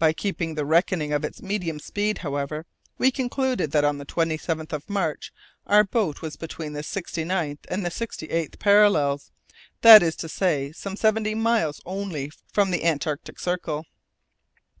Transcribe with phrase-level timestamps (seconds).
[0.00, 2.66] By keeping the reckoning of its medium speed, however,
[2.98, 5.32] we concluded that on the 27th of March
[5.68, 9.30] our boat was between the sixty ninth and the sixty eighth parallels,
[9.82, 13.86] that is to say, some seventy miles only from the Antarctic Circle.